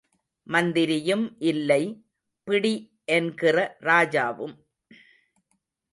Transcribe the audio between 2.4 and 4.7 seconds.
பிடி என்கிற ராஜாவும்.